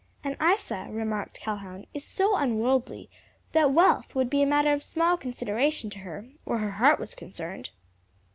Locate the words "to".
5.91-5.99